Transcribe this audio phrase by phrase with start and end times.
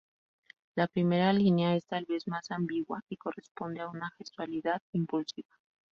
[0.73, 5.55] La primera línea es tal vez más ambigua, y corresponde a una gestualidad, impulsiva.